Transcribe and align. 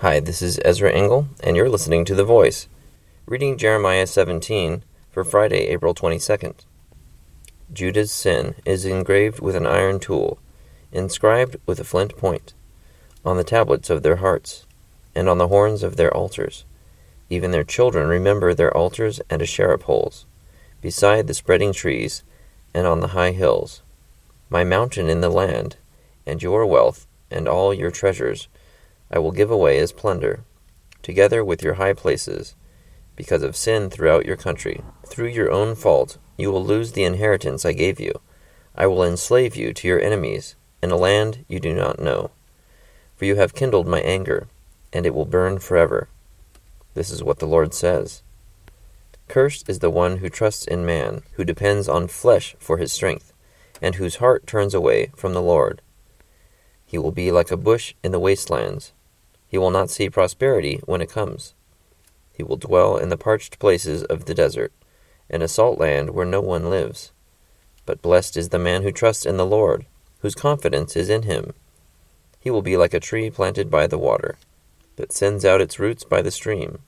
Hi, 0.00 0.20
this 0.20 0.42
is 0.42 0.60
Ezra 0.64 0.92
Engel, 0.92 1.26
and 1.42 1.56
you're 1.56 1.68
listening 1.68 2.04
to 2.04 2.14
The 2.14 2.22
Voice, 2.22 2.68
reading 3.26 3.58
Jeremiah 3.58 4.06
17 4.06 4.84
for 5.10 5.24
Friday, 5.24 5.66
April 5.66 5.92
22nd. 5.92 6.54
Judah's 7.72 8.12
sin 8.12 8.54
is 8.64 8.84
engraved 8.84 9.40
with 9.40 9.56
an 9.56 9.66
iron 9.66 9.98
tool, 9.98 10.38
inscribed 10.92 11.56
with 11.66 11.80
a 11.80 11.84
flint 11.84 12.16
point, 12.16 12.54
on 13.24 13.36
the 13.36 13.42
tablets 13.42 13.90
of 13.90 14.04
their 14.04 14.18
hearts, 14.18 14.66
and 15.16 15.28
on 15.28 15.38
the 15.38 15.48
horns 15.48 15.82
of 15.82 15.96
their 15.96 16.16
altars. 16.16 16.64
Even 17.28 17.50
their 17.50 17.64
children 17.64 18.06
remember 18.06 18.54
their 18.54 18.74
altars 18.76 19.20
and 19.28 19.42
Asherah 19.42 19.78
poles, 19.78 20.26
beside 20.80 21.26
the 21.26 21.34
spreading 21.34 21.72
trees, 21.72 22.22
and 22.72 22.86
on 22.86 23.00
the 23.00 23.08
high 23.18 23.32
hills. 23.32 23.82
My 24.48 24.62
mountain 24.62 25.08
in 25.08 25.22
the 25.22 25.28
land, 25.28 25.74
and 26.24 26.40
your 26.40 26.64
wealth, 26.66 27.08
and 27.32 27.48
all 27.48 27.74
your 27.74 27.90
treasures, 27.90 28.46
I 29.10 29.18
will 29.18 29.32
give 29.32 29.50
away 29.50 29.78
as 29.78 29.92
plunder, 29.92 30.40
together 31.02 31.42
with 31.42 31.62
your 31.62 31.74
high 31.74 31.94
places, 31.94 32.54
because 33.16 33.42
of 33.42 33.56
sin 33.56 33.88
throughout 33.88 34.26
your 34.26 34.36
country. 34.36 34.82
Through 35.06 35.28
your 35.28 35.50
own 35.50 35.74
fault, 35.74 36.18
you 36.36 36.52
will 36.52 36.64
lose 36.64 36.92
the 36.92 37.04
inheritance 37.04 37.64
I 37.64 37.72
gave 37.72 37.98
you. 37.98 38.20
I 38.76 38.86
will 38.86 39.02
enslave 39.02 39.56
you 39.56 39.72
to 39.72 39.88
your 39.88 40.00
enemies, 40.00 40.56
in 40.82 40.90
a 40.90 40.96
land 40.96 41.44
you 41.48 41.58
do 41.58 41.74
not 41.74 41.98
know. 41.98 42.30
For 43.16 43.24
you 43.24 43.36
have 43.36 43.54
kindled 43.54 43.88
my 43.88 44.00
anger, 44.00 44.46
and 44.92 45.06
it 45.06 45.14
will 45.14 45.24
burn 45.24 45.58
forever. 45.58 46.08
This 46.94 47.10
is 47.10 47.24
what 47.24 47.38
the 47.38 47.46
Lord 47.46 47.72
says. 47.72 48.22
Cursed 49.26 49.68
is 49.68 49.78
the 49.78 49.90
one 49.90 50.18
who 50.18 50.28
trusts 50.28 50.66
in 50.66 50.84
man, 50.84 51.22
who 51.32 51.44
depends 51.44 51.88
on 51.88 52.08
flesh 52.08 52.54
for 52.58 52.76
his 52.76 52.92
strength, 52.92 53.32
and 53.80 53.94
whose 53.94 54.16
heart 54.16 54.46
turns 54.46 54.74
away 54.74 55.12
from 55.16 55.32
the 55.32 55.42
Lord. 55.42 55.80
He 56.84 56.98
will 56.98 57.10
be 57.10 57.32
like 57.32 57.50
a 57.50 57.56
bush 57.56 57.94
in 58.02 58.12
the 58.12 58.20
wastelands 58.20 58.92
he 59.48 59.58
will 59.58 59.70
not 59.70 59.90
see 59.90 60.10
prosperity 60.10 60.80
when 60.84 61.00
it 61.00 61.10
comes. 61.10 61.54
He 62.32 62.42
will 62.42 62.56
dwell 62.56 62.96
in 62.96 63.08
the 63.08 63.16
parched 63.16 63.58
places 63.58 64.04
of 64.04 64.26
the 64.26 64.34
desert, 64.34 64.72
in 65.28 65.42
a 65.42 65.48
salt 65.48 65.78
land 65.78 66.10
where 66.10 66.26
no 66.26 66.40
one 66.40 66.70
lives. 66.70 67.10
But 67.86 68.02
blessed 68.02 68.36
is 68.36 68.50
the 68.50 68.58
man 68.58 68.82
who 68.82 68.92
trusts 68.92 69.26
in 69.26 69.38
the 69.38 69.46
Lord, 69.46 69.86
whose 70.20 70.34
confidence 70.34 70.94
is 70.94 71.08
in 71.08 71.22
him. 71.22 71.54
He 72.38 72.50
will 72.50 72.62
be 72.62 72.76
like 72.76 72.94
a 72.94 73.00
tree 73.00 73.30
planted 73.30 73.70
by 73.70 73.86
the 73.86 73.98
water, 73.98 74.36
that 74.96 75.12
sends 75.12 75.44
out 75.44 75.60
its 75.60 75.78
roots 75.78 76.04
by 76.04 76.22
the 76.22 76.30
stream. 76.30 76.80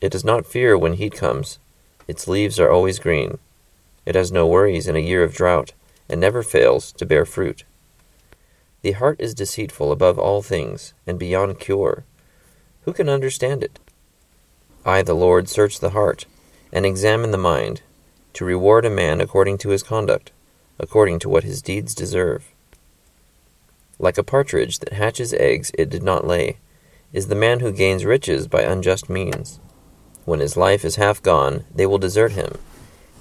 It 0.00 0.12
does 0.12 0.24
not 0.24 0.46
fear 0.46 0.78
when 0.78 0.94
heat 0.94 1.14
comes, 1.14 1.58
its 2.06 2.26
leaves 2.26 2.58
are 2.58 2.70
always 2.70 2.98
green. 2.98 3.38
It 4.06 4.14
has 4.14 4.32
no 4.32 4.46
worries 4.46 4.86
in 4.86 4.96
a 4.96 5.00
year 5.00 5.22
of 5.22 5.34
drought, 5.34 5.74
and 6.08 6.20
never 6.20 6.42
fails 6.42 6.92
to 6.92 7.04
bear 7.04 7.26
fruit. 7.26 7.64
The 8.82 8.92
heart 8.92 9.20
is 9.20 9.34
deceitful 9.34 9.90
above 9.90 10.18
all 10.18 10.40
things, 10.40 10.94
and 11.04 11.18
beyond 11.18 11.58
cure. 11.58 12.04
Who 12.82 12.92
can 12.92 13.08
understand 13.08 13.64
it? 13.64 13.80
I, 14.84 15.02
the 15.02 15.14
Lord, 15.14 15.48
search 15.48 15.80
the 15.80 15.90
heart, 15.90 16.26
and 16.72 16.86
examine 16.86 17.32
the 17.32 17.38
mind, 17.38 17.82
to 18.34 18.44
reward 18.44 18.84
a 18.84 18.90
man 18.90 19.20
according 19.20 19.58
to 19.58 19.70
his 19.70 19.82
conduct, 19.82 20.30
according 20.78 21.18
to 21.20 21.28
what 21.28 21.42
his 21.42 21.60
deeds 21.60 21.92
deserve. 21.92 22.44
Like 23.98 24.16
a 24.16 24.22
partridge 24.22 24.78
that 24.78 24.92
hatches 24.92 25.34
eggs 25.34 25.72
it 25.74 25.90
did 25.90 26.04
not 26.04 26.24
lay, 26.24 26.58
is 27.12 27.26
the 27.26 27.34
man 27.34 27.58
who 27.58 27.72
gains 27.72 28.04
riches 28.04 28.46
by 28.46 28.62
unjust 28.62 29.10
means. 29.10 29.58
When 30.24 30.38
his 30.38 30.56
life 30.56 30.84
is 30.84 30.96
half 30.96 31.20
gone, 31.20 31.64
they 31.74 31.86
will 31.86 31.98
desert 31.98 32.32
him, 32.32 32.58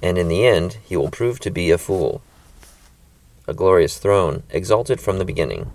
and 0.00 0.16
in 0.16 0.28
the 0.28 0.46
end 0.46 0.78
he 0.82 0.96
will 0.96 1.10
prove 1.10 1.40
to 1.40 1.50
be 1.50 1.70
a 1.70 1.76
fool 1.76 2.22
a 3.46 3.54
glorious 3.54 3.98
throne, 3.98 4.44
exalted 4.50 5.00
from 5.00 5.18
the 5.18 5.24
beginning, 5.24 5.72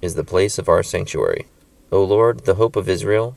is 0.00 0.14
the 0.14 0.24
place 0.24 0.58
of 0.58 0.68
our 0.68 0.82
sanctuary. 0.82 1.46
O 1.90 2.02
Lord, 2.04 2.44
the 2.44 2.54
hope 2.54 2.76
of 2.76 2.88
Israel, 2.88 3.36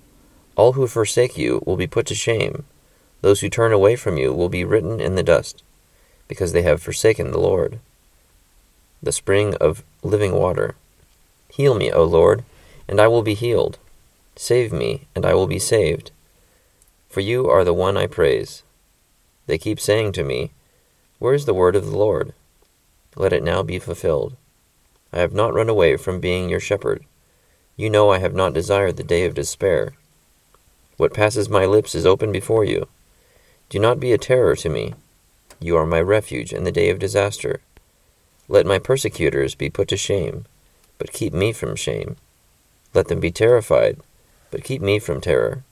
all 0.56 0.74
who 0.74 0.88
forsake 0.88 1.38
you 1.38 1.62
will 1.66 1.76
be 1.76 1.88
put 1.88 2.06
to 2.08 2.16
shame. 2.16 2.66
Those 3.22 3.42
who 3.42 3.50
turn 3.50 3.74
away 3.74 3.96
from 3.96 4.18
you 4.18 4.34
will 4.34 4.50
be 4.50 4.64
written 4.64 5.00
in 5.00 5.16
the 5.16 5.24
dust, 5.24 5.64
because 6.28 6.54
they 6.54 6.62
have 6.62 6.82
forsaken 6.82 7.32
the 7.32 7.40
Lord. 7.40 7.80
The 9.02 9.12
spring 9.12 9.56
of 9.56 9.84
living 10.04 10.34
water. 10.34 10.76
Heal 11.50 11.74
me, 11.74 11.92
O 11.92 12.04
Lord, 12.04 12.44
and 12.88 13.02
I 13.02 13.08
will 13.08 13.24
be 13.24 13.34
healed. 13.34 13.80
Save 14.36 14.72
me, 14.72 15.08
and 15.16 15.26
I 15.26 15.34
will 15.34 15.48
be 15.48 15.60
saved. 15.60 16.12
For 17.10 17.22
you 17.22 17.50
are 17.50 17.64
the 17.64 17.74
one 17.74 17.98
I 17.98 18.08
praise. 18.08 18.64
They 19.48 19.58
keep 19.58 19.80
saying 19.80 20.12
to 20.14 20.24
me, 20.24 20.52
Where 21.18 21.34
is 21.34 21.46
the 21.46 21.54
word 21.54 21.76
of 21.76 21.86
the 21.86 21.98
Lord? 21.98 22.34
Let 23.16 23.34
it 23.34 23.44
now 23.44 23.64
be 23.64 23.80
fulfilled. 23.80 24.36
I 25.14 25.20
have 25.20 25.34
not 25.34 25.54
run 25.54 25.70
away 25.70 25.96
from 25.96 26.20
being 26.20 26.50
your 26.50 26.60
shepherd. 26.60 27.06
You 27.78 27.90
know 27.90 28.12
I 28.12 28.20
have 28.20 28.34
not 28.34 28.54
desired 28.54 28.98
the 28.98 29.04
day 29.04 29.26
of 29.26 29.34
despair. 29.34 29.94
What 30.98 31.14
passes 31.14 31.50
my 31.50 31.66
lips 31.66 31.96
is 31.96 32.06
open 32.06 32.32
before 32.32 32.66
you. 32.66 32.88
Do 33.70 33.80
not 33.80 34.00
be 34.00 34.12
a 34.12 34.18
terror 34.18 34.56
to 34.58 34.70
me. 34.70 34.94
You 35.60 35.78
are 35.78 35.86
my 35.86 36.02
refuge 36.02 36.54
in 36.54 36.64
the 36.64 36.72
day 36.72 36.90
of 36.90 37.00
disaster. 37.00 37.62
Let 38.48 38.66
my 38.66 38.80
persecutors 38.80 39.56
be 39.56 39.70
put 39.70 39.88
to 39.90 39.98
shame, 39.98 40.46
but 40.98 41.14
keep 41.14 41.34
me 41.34 41.52
from 41.52 41.76
shame. 41.76 42.18
Let 42.94 43.08
them 43.08 43.20
be 43.20 43.32
terrified, 43.32 43.98
but 44.52 44.64
keep 44.64 44.82
me 44.82 45.00
from 45.00 45.22
terror. 45.22 45.64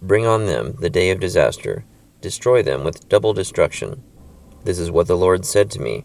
Bring 0.00 0.26
on 0.26 0.46
them 0.46 0.76
the 0.80 0.90
day 0.90 1.10
of 1.10 1.20
disaster, 1.20 1.84
destroy 2.20 2.62
them 2.62 2.84
with 2.84 3.08
double 3.08 3.32
destruction. 3.32 4.02
This 4.64 4.78
is 4.78 4.90
what 4.90 5.06
the 5.06 5.16
Lord 5.16 5.44
said 5.44 5.70
to 5.72 5.80
me 5.80 6.04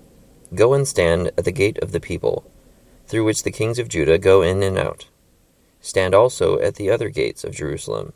Go 0.56 0.74
and 0.74 0.88
stand 0.88 1.28
at 1.38 1.44
the 1.44 1.52
gate 1.52 1.78
of 1.80 1.92
the 1.92 2.00
people, 2.00 2.50
through 3.08 3.26
which 3.26 3.44
the 3.44 3.52
kings 3.52 3.78
of 3.78 3.90
Judah 3.90 4.18
go 4.18 4.42
in 4.42 4.64
and 4.64 4.78
out. 4.78 5.08
Stand 5.82 6.16
also 6.16 6.58
at 6.60 6.76
the 6.76 6.90
other 6.90 7.10
gates 7.10 7.44
of 7.44 7.54
Jerusalem. 7.54 8.14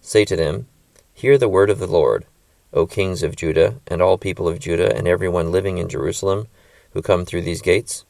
Say 0.00 0.24
to 0.24 0.36
them, 0.36 0.68
Hear 1.12 1.36
the 1.36 1.48
word 1.48 1.68
of 1.68 1.80
the 1.80 1.86
Lord, 1.86 2.26
O 2.72 2.86
kings 2.86 3.22
of 3.24 3.34
Judah, 3.34 3.80
and 3.88 4.00
all 4.00 4.18
people 4.18 4.46
of 4.46 4.60
Judah, 4.60 4.94
and 4.96 5.08
every 5.08 5.28
one 5.28 5.50
living 5.50 5.78
in 5.78 5.88
Jerusalem, 5.88 6.46
who 6.92 7.02
come 7.02 7.24
through 7.24 7.42
these 7.42 7.60
gates. 7.60 8.04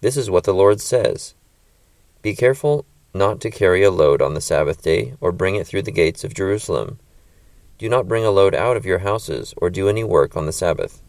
This 0.00 0.16
is 0.16 0.30
what 0.30 0.44
the 0.44 0.54
Lord 0.54 0.80
says 0.80 1.34
Be 2.22 2.34
careful 2.34 2.84
not 3.14 3.40
to 3.40 3.50
carry 3.50 3.82
a 3.82 3.90
load 3.90 4.20
on 4.20 4.34
the 4.34 4.40
Sabbath 4.40 4.82
day, 4.82 5.14
or 5.20 5.32
bring 5.32 5.56
it 5.56 5.66
through 5.66 5.82
the 5.82 5.90
gates 5.90 6.22
of 6.22 6.34
Jerusalem. 6.34 6.98
Do 7.78 7.88
not 7.88 8.08
bring 8.08 8.24
a 8.24 8.30
load 8.30 8.54
out 8.54 8.76
of 8.76 8.84
your 8.84 8.98
houses, 8.98 9.54
or 9.56 9.70
do 9.70 9.88
any 9.88 10.04
work 10.04 10.36
on 10.36 10.44
the 10.44 10.52
Sabbath. 10.52 11.02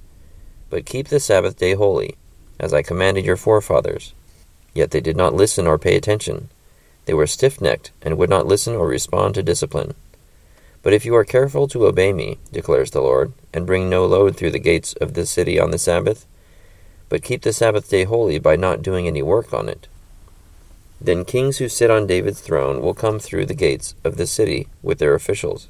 But 0.71 0.85
keep 0.85 1.09
the 1.09 1.19
Sabbath 1.19 1.57
day 1.57 1.75
holy, 1.75 2.15
as 2.57 2.73
I 2.73 2.81
commanded 2.81 3.25
your 3.25 3.35
forefathers. 3.35 4.13
Yet 4.73 4.91
they 4.91 5.01
did 5.01 5.17
not 5.17 5.35
listen 5.35 5.67
or 5.67 5.77
pay 5.77 5.97
attention. 5.97 6.49
They 7.05 7.13
were 7.13 7.27
stiff 7.27 7.59
necked, 7.59 7.91
and 8.01 8.17
would 8.17 8.29
not 8.29 8.47
listen 8.47 8.75
or 8.75 8.87
respond 8.87 9.35
to 9.35 9.43
discipline. 9.43 9.95
But 10.81 10.93
if 10.93 11.05
you 11.05 11.13
are 11.15 11.25
careful 11.25 11.67
to 11.67 11.85
obey 11.85 12.13
me, 12.13 12.37
declares 12.53 12.91
the 12.91 13.01
Lord, 13.01 13.33
and 13.53 13.67
bring 13.67 13.89
no 13.89 14.05
load 14.05 14.37
through 14.37 14.51
the 14.51 14.59
gates 14.59 14.93
of 14.93 15.13
this 15.13 15.29
city 15.29 15.59
on 15.59 15.71
the 15.71 15.77
Sabbath, 15.77 16.25
but 17.09 17.21
keep 17.21 17.41
the 17.41 17.51
Sabbath 17.51 17.89
day 17.89 18.05
holy 18.05 18.39
by 18.39 18.55
not 18.55 18.81
doing 18.81 19.07
any 19.07 19.21
work 19.21 19.53
on 19.53 19.67
it, 19.67 19.87
then 21.01 21.25
kings 21.25 21.57
who 21.57 21.67
sit 21.67 21.91
on 21.91 22.07
David's 22.07 22.39
throne 22.39 22.81
will 22.81 22.93
come 22.93 23.19
through 23.19 23.47
the 23.47 23.53
gates 23.53 23.93
of 24.05 24.15
the 24.15 24.27
city 24.27 24.67
with 24.81 24.99
their 24.99 25.15
officials. 25.15 25.67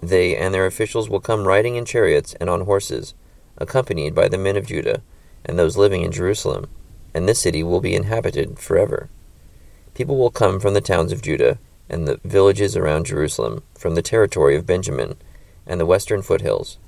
They 0.00 0.36
and 0.36 0.54
their 0.54 0.66
officials 0.66 1.08
will 1.08 1.20
come 1.20 1.48
riding 1.48 1.74
in 1.74 1.84
chariots 1.84 2.34
and 2.34 2.48
on 2.48 2.60
horses 2.60 3.14
accompanied 3.58 4.14
by 4.14 4.28
the 4.28 4.38
men 4.38 4.56
of 4.56 4.66
Judah 4.66 5.02
and 5.44 5.58
those 5.58 5.76
living 5.76 6.02
in 6.02 6.12
Jerusalem, 6.12 6.68
and 7.14 7.28
this 7.28 7.40
city 7.40 7.62
will 7.62 7.80
be 7.80 7.94
inhabited 7.94 8.58
forever. 8.58 9.08
People 9.94 10.18
will 10.18 10.30
come 10.30 10.60
from 10.60 10.74
the 10.74 10.80
towns 10.80 11.12
of 11.12 11.22
Judah 11.22 11.58
and 11.88 12.06
the 12.06 12.20
villages 12.24 12.76
around 12.76 13.06
Jerusalem, 13.06 13.62
from 13.74 13.94
the 13.94 14.02
territory 14.02 14.56
of 14.56 14.66
Benjamin 14.66 15.16
and 15.66 15.80
the 15.80 15.86
western 15.86 16.22
foothills, 16.22 16.78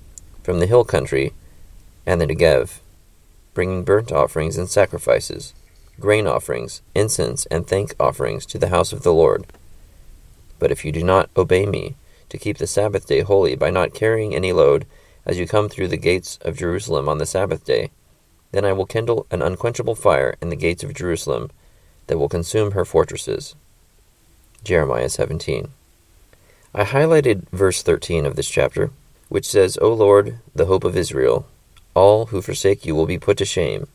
from 0.42 0.58
the 0.58 0.66
hill 0.66 0.84
country 0.84 1.32
and 2.04 2.20
the 2.20 2.26
Negev, 2.26 2.80
bringing 3.54 3.84
burnt 3.84 4.12
offerings 4.12 4.58
and 4.58 4.68
sacrifices, 4.68 5.54
grain 6.00 6.26
offerings, 6.26 6.82
incense, 6.94 7.46
and 7.46 7.66
thank 7.66 7.94
offerings 7.98 8.44
to 8.46 8.58
the 8.58 8.68
house 8.68 8.92
of 8.92 9.02
the 9.02 9.12
Lord. 9.12 9.46
But 10.58 10.70
if 10.70 10.84
you 10.84 10.92
do 10.92 11.04
not 11.04 11.30
obey 11.36 11.64
me, 11.66 11.94
to 12.28 12.38
keep 12.38 12.58
the 12.58 12.66
Sabbath 12.66 13.06
day 13.06 13.20
holy 13.20 13.56
by 13.56 13.70
not 13.70 13.94
carrying 13.94 14.34
any 14.34 14.52
load 14.52 14.86
as 15.26 15.38
you 15.38 15.46
come 15.46 15.68
through 15.68 15.88
the 15.88 15.96
gates 15.96 16.38
of 16.42 16.56
Jerusalem 16.56 17.08
on 17.08 17.18
the 17.18 17.26
Sabbath 17.26 17.64
day. 17.64 17.90
Then 18.52 18.64
I 18.64 18.72
will 18.72 18.86
kindle 18.86 19.26
an 19.30 19.42
unquenchable 19.42 19.94
fire 19.94 20.36
in 20.40 20.48
the 20.48 20.56
gates 20.56 20.82
of 20.82 20.94
Jerusalem 20.94 21.50
that 22.06 22.18
will 22.18 22.28
consume 22.28 22.72
her 22.72 22.84
fortresses. 22.84 23.54
Jeremiah 24.64 25.08
17. 25.08 25.68
I 26.74 26.84
highlighted 26.84 27.48
verse 27.50 27.82
13 27.82 28.26
of 28.26 28.36
this 28.36 28.48
chapter, 28.48 28.90
which 29.28 29.46
says, 29.46 29.78
O 29.80 29.92
Lord, 29.92 30.38
the 30.54 30.66
hope 30.66 30.84
of 30.84 30.96
Israel, 30.96 31.46
all 31.94 32.26
who 32.26 32.42
forsake 32.42 32.84
you 32.84 32.94
will 32.94 33.06
be 33.06 33.18
put 33.18 33.36
to 33.38 33.44
shame. 33.44 33.88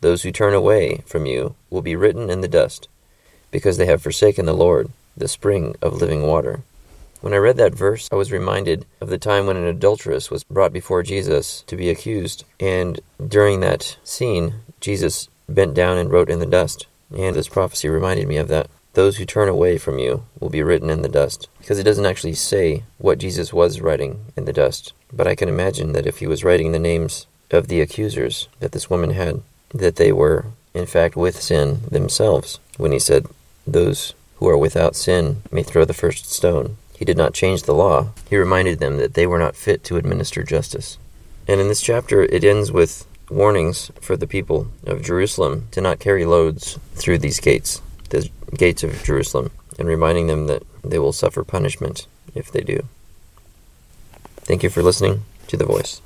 Those 0.00 0.22
who 0.22 0.32
turn 0.32 0.54
away 0.54 1.02
from 1.06 1.26
you 1.26 1.54
will 1.70 1.82
be 1.82 1.96
written 1.96 2.30
in 2.30 2.40
the 2.40 2.48
dust, 2.48 2.88
because 3.50 3.76
they 3.76 3.86
have 3.86 4.02
forsaken 4.02 4.46
the 4.46 4.52
Lord, 4.52 4.90
the 5.16 5.28
spring 5.28 5.76
of 5.80 6.00
living 6.00 6.22
water. 6.22 6.62
When 7.24 7.32
I 7.32 7.38
read 7.38 7.56
that 7.56 7.74
verse, 7.74 8.06
I 8.12 8.16
was 8.16 8.30
reminded 8.30 8.84
of 9.00 9.08
the 9.08 9.16
time 9.16 9.46
when 9.46 9.56
an 9.56 9.64
adulteress 9.64 10.30
was 10.30 10.44
brought 10.44 10.74
before 10.74 11.02
Jesus 11.02 11.64
to 11.68 11.74
be 11.74 11.88
accused. 11.88 12.44
And 12.60 13.00
during 13.26 13.60
that 13.60 13.96
scene, 14.04 14.56
Jesus 14.78 15.30
bent 15.48 15.72
down 15.72 15.96
and 15.96 16.12
wrote 16.12 16.28
in 16.28 16.38
the 16.38 16.44
dust. 16.44 16.86
And 17.16 17.34
this 17.34 17.48
prophecy 17.48 17.88
reminded 17.88 18.28
me 18.28 18.36
of 18.36 18.48
that. 18.48 18.68
those 18.92 19.16
who 19.16 19.24
turn 19.24 19.48
away 19.48 19.78
from 19.78 19.98
you 19.98 20.24
will 20.38 20.50
be 20.50 20.62
written 20.62 20.90
in 20.90 21.00
the 21.00 21.08
dust. 21.08 21.48
Because 21.60 21.78
it 21.78 21.84
doesn't 21.84 22.04
actually 22.04 22.34
say 22.34 22.84
what 22.98 23.16
Jesus 23.16 23.54
was 23.54 23.80
writing 23.80 24.26
in 24.36 24.44
the 24.44 24.52
dust. 24.52 24.92
But 25.10 25.26
I 25.26 25.34
can 25.34 25.48
imagine 25.48 25.94
that 25.94 26.06
if 26.06 26.18
he 26.18 26.26
was 26.26 26.44
writing 26.44 26.72
the 26.72 26.78
names 26.78 27.26
of 27.50 27.68
the 27.68 27.80
accusers 27.80 28.48
that 28.60 28.72
this 28.72 28.90
woman 28.90 29.12
had, 29.12 29.40
that 29.72 29.96
they 29.96 30.12
were, 30.12 30.48
in 30.74 30.84
fact, 30.84 31.16
with 31.16 31.40
sin 31.40 31.84
themselves. 31.90 32.60
When 32.76 32.92
he 32.92 32.98
said, 32.98 33.24
Those 33.66 34.12
who 34.34 34.46
are 34.46 34.58
without 34.58 34.94
sin 34.94 35.40
may 35.50 35.62
throw 35.62 35.86
the 35.86 35.94
first 35.94 36.30
stone. 36.30 36.76
He 36.96 37.04
did 37.04 37.16
not 37.16 37.34
change 37.34 37.62
the 37.62 37.74
law. 37.74 38.10
He 38.28 38.36
reminded 38.36 38.78
them 38.78 38.98
that 38.98 39.14
they 39.14 39.26
were 39.26 39.38
not 39.38 39.56
fit 39.56 39.82
to 39.84 39.96
administer 39.96 40.42
justice. 40.42 40.98
And 41.48 41.60
in 41.60 41.68
this 41.68 41.82
chapter, 41.82 42.22
it 42.22 42.44
ends 42.44 42.72
with 42.72 43.06
warnings 43.30 43.90
for 44.00 44.16
the 44.16 44.26
people 44.26 44.68
of 44.86 45.02
Jerusalem 45.02 45.66
to 45.72 45.80
not 45.80 45.98
carry 45.98 46.24
loads 46.24 46.78
through 46.94 47.18
these 47.18 47.40
gates 47.40 47.80
the 48.10 48.30
gates 48.56 48.82
of 48.82 49.02
Jerusalem 49.02 49.50
and 49.78 49.88
reminding 49.88 50.26
them 50.28 50.46
that 50.46 50.62
they 50.82 50.98
will 50.98 51.12
suffer 51.12 51.42
punishment 51.44 52.06
if 52.34 52.50
they 52.50 52.60
do. 52.60 52.86
Thank 54.36 54.62
you 54.62 54.70
for 54.70 54.82
listening 54.82 55.24
to 55.48 55.56
The 55.56 55.66
Voice. 55.66 56.00